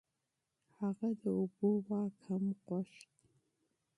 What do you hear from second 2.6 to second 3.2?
غوښت.